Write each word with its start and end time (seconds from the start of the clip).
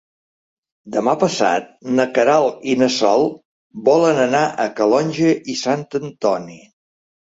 Demà 0.95 1.13
passat 1.23 1.67
na 1.99 2.07
Queralt 2.17 2.67
i 2.73 2.77
na 2.81 2.89
Sol 2.97 3.29
volen 3.93 4.25
anar 4.27 4.45
a 4.67 4.69
Calonge 4.83 5.39
i 5.57 5.61
Sant 5.65 5.89
Antoni. 6.05 6.63